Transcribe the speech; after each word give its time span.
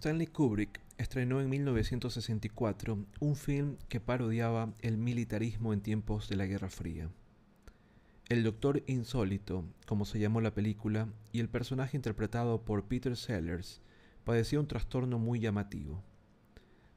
Stanley 0.00 0.26
Kubrick 0.26 0.80
estrenó 0.98 1.40
en 1.40 1.50
1964 1.50 3.04
un 3.20 3.36
film 3.36 3.76
que 3.88 4.00
parodiaba 4.00 4.72
el 4.80 4.96
militarismo 4.96 5.72
en 5.72 5.80
tiempos 5.80 6.28
de 6.28 6.36
la 6.36 6.46
Guerra 6.46 6.70
Fría. 6.70 7.10
El 8.28 8.42
Doctor 8.42 8.82
Insólito, 8.86 9.64
como 9.86 10.06
se 10.06 10.18
llamó 10.18 10.40
la 10.40 10.54
película, 10.54 11.08
y 11.32 11.40
el 11.40 11.48
personaje 11.48 11.96
interpretado 11.96 12.64
por 12.64 12.86
Peter 12.86 13.16
Sellers 13.16 13.82
padecía 14.24 14.58
un 14.58 14.68
trastorno 14.68 15.18
muy 15.18 15.38
llamativo. 15.38 16.02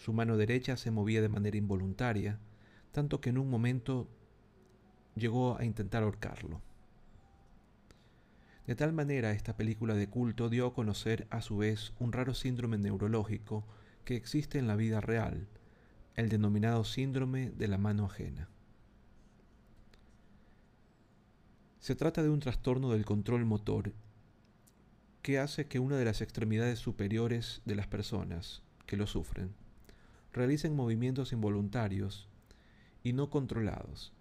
Su 0.00 0.14
mano 0.14 0.38
derecha 0.38 0.78
se 0.78 0.90
movía 0.90 1.20
de 1.20 1.28
manera 1.28 1.58
involuntaria, 1.58 2.38
tanto 2.90 3.20
que 3.20 3.28
en 3.28 3.36
un 3.36 3.50
momento 3.50 4.08
llegó 5.14 5.58
a 5.58 5.64
intentar 5.66 6.02
ahorcarlo. 6.02 6.62
De 8.66 8.74
tal 8.74 8.94
manera, 8.94 9.32
esta 9.32 9.58
película 9.58 9.94
de 9.94 10.08
culto 10.08 10.48
dio 10.48 10.68
a 10.68 10.72
conocer 10.72 11.26
a 11.28 11.42
su 11.42 11.58
vez 11.58 11.92
un 11.98 12.12
raro 12.12 12.32
síndrome 12.32 12.78
neurológico 12.78 13.66
que 14.06 14.16
existe 14.16 14.58
en 14.58 14.68
la 14.68 14.74
vida 14.74 15.02
real, 15.02 15.48
el 16.16 16.30
denominado 16.30 16.84
síndrome 16.84 17.50
de 17.50 17.68
la 17.68 17.76
mano 17.76 18.06
ajena. 18.06 18.48
Se 21.78 21.94
trata 21.94 22.22
de 22.22 22.30
un 22.30 22.40
trastorno 22.40 22.90
del 22.90 23.04
control 23.04 23.44
motor 23.44 23.92
que 25.20 25.38
hace 25.38 25.66
que 25.66 25.78
una 25.78 25.98
de 25.98 26.06
las 26.06 26.22
extremidades 26.22 26.78
superiores 26.78 27.60
de 27.66 27.74
las 27.74 27.86
personas 27.86 28.62
que 28.86 28.96
lo 28.96 29.06
sufren 29.06 29.54
realicen 30.32 30.74
movimientos 30.74 31.32
involuntarios 31.32 32.28
y 33.02 33.12
no 33.12 33.30
controlados, 33.30 34.12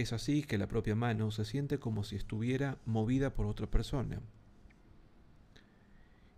es 0.00 0.12
así 0.12 0.42
que 0.42 0.58
la 0.58 0.68
propia 0.68 0.94
mano 0.94 1.30
se 1.30 1.44
siente 1.44 1.78
como 1.78 2.04
si 2.04 2.16
estuviera 2.16 2.78
movida 2.86 3.34
por 3.34 3.46
otra 3.46 3.66
persona. 3.66 4.20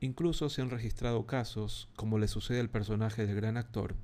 Incluso 0.00 0.50
se 0.50 0.60
han 0.60 0.70
registrado 0.70 1.24
casos, 1.26 1.88
como 1.96 2.18
le 2.18 2.28
sucede 2.28 2.60
al 2.60 2.68
personaje 2.68 3.26
del 3.26 3.36
gran 3.36 3.56
actor, 3.56 3.94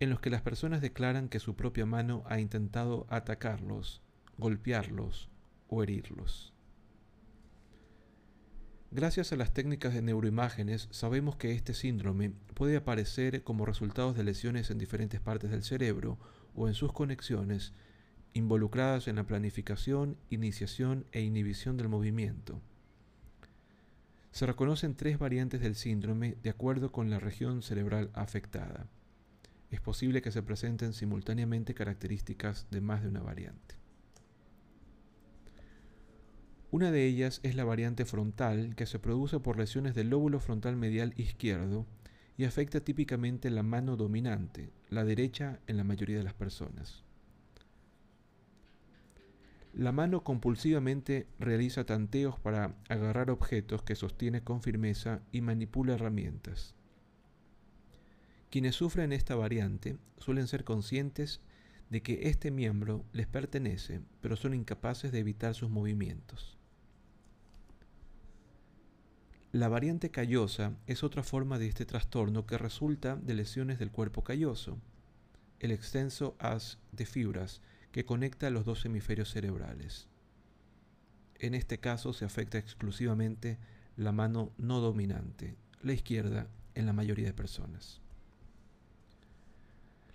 en 0.00 0.10
los 0.10 0.20
que 0.20 0.30
las 0.30 0.42
personas 0.42 0.80
declaran 0.80 1.28
que 1.28 1.40
su 1.40 1.56
propia 1.56 1.84
mano 1.84 2.24
ha 2.26 2.40
intentado 2.40 3.06
atacarlos, 3.10 4.00
golpearlos 4.38 5.28
o 5.68 5.82
herirlos. 5.82 6.54
Gracias 8.90 9.32
a 9.32 9.36
las 9.36 9.52
técnicas 9.52 9.92
de 9.92 10.00
neuroimágenes 10.00 10.88
sabemos 10.90 11.36
que 11.36 11.52
este 11.52 11.74
síndrome 11.74 12.32
puede 12.54 12.76
aparecer 12.76 13.42
como 13.42 13.66
resultado 13.66 14.14
de 14.14 14.24
lesiones 14.24 14.70
en 14.70 14.78
diferentes 14.78 15.20
partes 15.20 15.50
del 15.50 15.62
cerebro 15.62 16.16
o 16.54 16.68
en 16.68 16.74
sus 16.74 16.94
conexiones 16.94 17.74
involucradas 18.32 19.06
en 19.06 19.16
la 19.16 19.24
planificación, 19.24 20.16
iniciación 20.30 21.04
e 21.12 21.20
inhibición 21.20 21.76
del 21.76 21.90
movimiento. 21.90 22.62
Se 24.30 24.46
reconocen 24.46 24.94
tres 24.94 25.18
variantes 25.18 25.60
del 25.60 25.74
síndrome 25.74 26.36
de 26.42 26.48
acuerdo 26.48 26.90
con 26.90 27.10
la 27.10 27.18
región 27.18 27.60
cerebral 27.60 28.08
afectada. 28.14 28.86
Es 29.70 29.82
posible 29.82 30.22
que 30.22 30.32
se 30.32 30.42
presenten 30.42 30.94
simultáneamente 30.94 31.74
características 31.74 32.66
de 32.70 32.80
más 32.80 33.02
de 33.02 33.08
una 33.08 33.20
variante. 33.20 33.77
Una 36.70 36.90
de 36.90 37.06
ellas 37.06 37.40
es 37.42 37.54
la 37.54 37.64
variante 37.64 38.04
frontal, 38.04 38.74
que 38.76 38.84
se 38.84 38.98
produce 38.98 39.40
por 39.40 39.56
lesiones 39.56 39.94
del 39.94 40.10
lóbulo 40.10 40.38
frontal 40.38 40.76
medial 40.76 41.14
izquierdo 41.16 41.86
y 42.36 42.44
afecta 42.44 42.80
típicamente 42.80 43.48
la 43.48 43.62
mano 43.62 43.96
dominante, 43.96 44.70
la 44.90 45.04
derecha 45.04 45.60
en 45.66 45.78
la 45.78 45.84
mayoría 45.84 46.18
de 46.18 46.24
las 46.24 46.34
personas. 46.34 47.04
La 49.72 49.92
mano 49.92 50.24
compulsivamente 50.24 51.26
realiza 51.38 51.86
tanteos 51.86 52.38
para 52.38 52.74
agarrar 52.90 53.30
objetos 53.30 53.82
que 53.82 53.94
sostiene 53.94 54.42
con 54.42 54.60
firmeza 54.60 55.22
y 55.32 55.40
manipula 55.40 55.94
herramientas. 55.94 56.74
Quienes 58.50 58.74
sufren 58.74 59.14
esta 59.14 59.36
variante 59.36 59.96
suelen 60.18 60.48
ser 60.48 60.64
conscientes 60.64 61.40
de 61.88 62.02
que 62.02 62.28
este 62.28 62.50
miembro 62.50 63.06
les 63.14 63.26
pertenece, 63.26 64.02
pero 64.20 64.36
son 64.36 64.52
incapaces 64.52 65.12
de 65.12 65.20
evitar 65.20 65.54
sus 65.54 65.70
movimientos. 65.70 66.57
La 69.52 69.68
variante 69.68 70.10
callosa 70.10 70.74
es 70.86 71.02
otra 71.02 71.22
forma 71.22 71.58
de 71.58 71.68
este 71.68 71.86
trastorno 71.86 72.44
que 72.44 72.58
resulta 72.58 73.16
de 73.16 73.32
lesiones 73.32 73.78
del 73.78 73.90
cuerpo 73.90 74.22
calloso. 74.22 74.76
El 75.58 75.70
extenso 75.70 76.36
haz 76.38 76.78
de 76.92 77.06
fibras 77.06 77.62
que 77.90 78.04
conecta 78.04 78.50
los 78.50 78.66
dos 78.66 78.84
hemisferios 78.84 79.30
cerebrales. 79.30 80.06
En 81.36 81.54
este 81.54 81.78
caso 81.78 82.12
se 82.12 82.26
afecta 82.26 82.58
exclusivamente 82.58 83.58
la 83.96 84.12
mano 84.12 84.52
no 84.58 84.80
dominante, 84.80 85.56
la 85.80 85.94
izquierda, 85.94 86.48
en 86.74 86.84
la 86.84 86.92
mayoría 86.92 87.26
de 87.26 87.32
personas. 87.32 88.02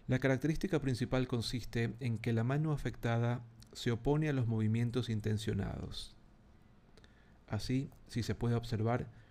La 0.08 0.20
característica 0.20 0.80
principal 0.80 1.28
consiste 1.28 1.96
en 2.02 2.20
que 2.20 2.34
la 2.34 2.44
mano 2.44 2.72
afectada 2.72 3.44
se 3.72 3.90
opone 3.90 4.30
a 4.30 4.34
los 4.34 4.46
movimientos 4.46 5.10
intencionados. 5.10 6.16
Así, 7.48 7.90
si 8.08 8.22
se 8.22 8.36
puede 8.36 8.56
observar 8.56 9.22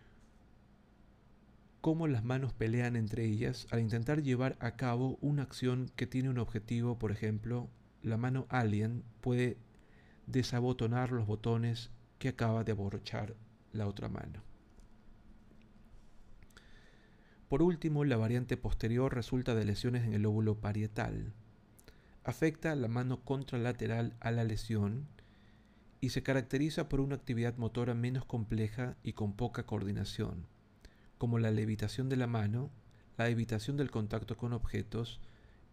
cómo 1.82 2.06
las 2.06 2.22
manos 2.22 2.52
pelean 2.52 2.94
entre 2.94 3.24
ellas 3.24 3.66
al 3.72 3.80
intentar 3.80 4.22
llevar 4.22 4.56
a 4.60 4.76
cabo 4.76 5.18
una 5.20 5.42
acción 5.42 5.90
que 5.96 6.06
tiene 6.06 6.30
un 6.30 6.38
objetivo, 6.38 6.96
por 6.96 7.10
ejemplo, 7.10 7.68
la 8.02 8.16
mano 8.16 8.46
alien 8.50 9.02
puede 9.20 9.58
desabotonar 10.28 11.10
los 11.10 11.26
botones 11.26 11.90
que 12.20 12.28
acaba 12.28 12.62
de 12.62 12.70
abrochar 12.70 13.34
la 13.72 13.88
otra 13.88 14.08
mano. 14.08 14.44
Por 17.48 17.62
último, 17.62 18.04
la 18.04 18.16
variante 18.16 18.56
posterior 18.56 19.12
resulta 19.12 19.56
de 19.56 19.64
lesiones 19.64 20.04
en 20.04 20.14
el 20.14 20.22
lóbulo 20.22 20.60
parietal. 20.60 21.32
Afecta 22.22 22.76
la 22.76 22.86
mano 22.86 23.24
contralateral 23.24 24.14
a 24.20 24.30
la 24.30 24.44
lesión 24.44 25.08
y 26.00 26.10
se 26.10 26.22
caracteriza 26.22 26.88
por 26.88 27.00
una 27.00 27.16
actividad 27.16 27.56
motora 27.56 27.94
menos 27.94 28.24
compleja 28.24 28.96
y 29.02 29.14
con 29.14 29.34
poca 29.34 29.66
coordinación, 29.66 30.46
como 31.22 31.38
la 31.38 31.52
levitación 31.52 32.08
de 32.08 32.16
la 32.16 32.26
mano, 32.26 32.72
la 33.16 33.28
evitación 33.28 33.76
del 33.76 33.92
contacto 33.92 34.36
con 34.36 34.52
objetos 34.52 35.20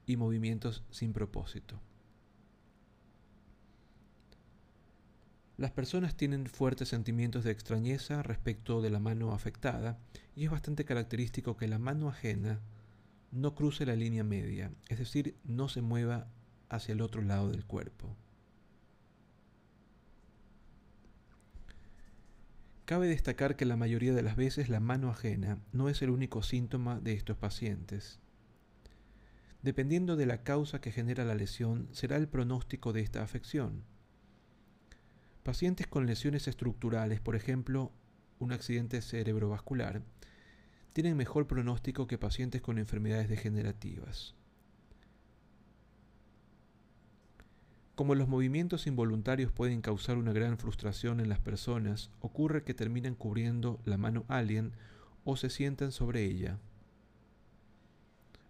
y 0.06 0.16
movimientos 0.16 0.84
sin 0.92 1.12
propósito. 1.12 1.82
Las 5.58 5.72
personas 5.72 6.16
tienen 6.16 6.46
fuertes 6.46 6.90
sentimientos 6.90 7.44
de 7.44 7.50
extrañeza 7.50 8.22
respecto 8.22 8.84
de 8.84 8.92
la 8.92 9.00
mano 9.00 9.34
afectada 9.34 9.98
y 10.36 10.46
es 10.46 10.52
bastante 10.52 10.86
característico 10.86 11.58
que 11.58 11.68
la 11.68 11.80
mano 11.80 12.10
ajena 12.10 12.60
no 13.31 13.56
cruce 13.56 13.88
la 13.88 13.96
línea 13.96 14.24
media, 14.24 14.72
es 14.88 15.00
decir, 15.00 15.36
no 15.44 15.68
se 15.68 15.81
mueva 15.81 16.28
hacia 16.70 16.92
el 16.92 17.02
otro 17.02 17.24
lado 17.24 17.50
del 17.50 17.66
cuerpo. 17.66 18.16
Cabe 22.90 23.08
destacar 23.08 23.56
que 23.56 23.66
la 23.66 23.76
mayoría 23.76 24.16
de 24.16 24.24
las 24.24 24.36
veces 24.36 24.68
la 24.68 24.80
mano 24.80 25.12
ajena 25.12 25.60
no 25.72 25.90
es 25.90 26.02
el 26.02 26.10
único 26.10 26.42
síntoma 26.42 27.00
de 27.00 27.14
estos 27.14 27.38
pacientes. 27.38 28.18
Dependiendo 29.62 30.16
de 30.16 30.26
la 30.26 30.42
causa 30.42 30.82
que 30.82 30.92
genera 30.92 31.24
la 31.24 31.36
lesión, 31.36 31.88
será 31.92 32.18
el 32.18 32.28
pronóstico 32.28 32.92
de 32.92 33.02
esta 33.02 33.22
afección. 33.22 33.84
Pacientes 35.44 35.86
con 35.86 36.08
lesiones 36.08 36.48
estructurales, 36.48 37.20
por 37.20 37.36
ejemplo, 37.36 37.92
un 38.40 38.54
accidente 38.54 39.04
cerebrovascular, 39.04 40.02
tienen 40.92 41.16
mejor 41.16 41.46
pronóstico 41.46 42.08
que 42.08 42.18
pacientes 42.18 42.64
con 42.64 42.80
enfermedades 42.80 43.30
degenerativas. 43.30 44.34
Como 48.00 48.16
los 48.16 48.30
movimientos 48.30 48.88
involuntarios 48.88 49.51
pueden 49.51 49.81
causar 49.81 50.18
una 50.18 50.31
gran 50.31 50.57
frustración 50.57 51.19
en 51.19 51.28
las 51.28 51.42
personas, 51.42 52.12
ocurre 52.22 52.63
que 52.63 52.74
terminan 52.74 53.13
cubriendo 53.13 53.81
la 53.84 53.98
mano 53.98 54.24
alien 54.30 54.72
o 55.25 55.36
se 55.36 55.50
sientan 55.50 55.92
sobre 55.92 56.24
ella. 56.24 56.60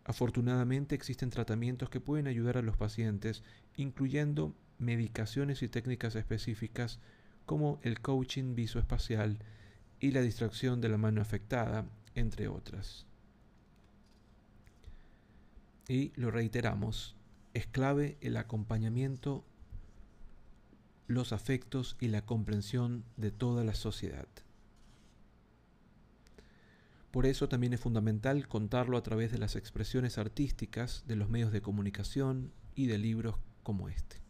Afortunadamente 0.06 0.94
existen 0.94 1.32
tratamientos 1.32 1.90
que 1.90 2.00
pueden 2.00 2.28
ayudar 2.28 2.60
a 2.60 2.62
los 2.62 2.78
pacientes, 2.78 3.42
incluyendo 3.76 4.54
medicaciones 4.78 5.64
y 5.64 5.68
técnicas 5.68 6.16
específicas 6.16 7.00
como 7.48 7.80
el 7.82 8.02
coaching 8.02 8.54
visoespacial 8.54 9.40
y 10.00 10.12
la 10.12 10.22
distracción 10.22 10.80
de 10.80 10.90
la 10.90 10.98
mano 11.00 11.22
afectada, 11.22 11.88
entre 12.14 12.50
otras. 12.50 13.08
Y 15.88 16.12
lo 16.16 16.30
reiteramos, 16.30 17.16
es 17.60 17.68
clave 17.68 18.18
el 18.22 18.38
acompañamiento, 18.38 19.44
los 21.08 21.34
afectos 21.34 21.98
y 22.00 22.08
la 22.08 22.26
comprensión 22.26 23.04
de 23.18 23.32
toda 23.32 23.66
la 23.66 23.76
sociedad. 23.76 24.28
Por 27.12 27.26
eso 27.26 27.50
también 27.50 27.74
es 27.74 27.82
fundamental 27.82 28.48
contarlo 28.48 28.96
a 28.98 29.04
través 29.04 29.32
de 29.34 29.40
las 29.40 29.58
expresiones 29.58 30.18
artísticas 30.18 31.04
de 31.06 31.18
los 31.18 31.30
medios 31.30 31.52
de 31.52 31.62
comunicación 31.62 32.54
y 32.76 32.86
de 32.86 32.98
libros 32.98 33.36
como 33.62 33.90
este. 33.90 34.29